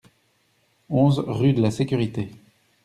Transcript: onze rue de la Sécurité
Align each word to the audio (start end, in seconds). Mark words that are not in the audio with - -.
onze 0.89 1.19
rue 1.27 1.53
de 1.53 1.61
la 1.61 1.69
Sécurité 1.69 2.31